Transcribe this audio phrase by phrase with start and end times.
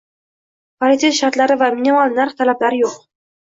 [0.83, 2.99] Paritet shartlari va minimal narx talablari yo'q